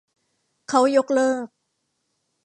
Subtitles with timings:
[0.69, 1.47] เค้ายกเลิก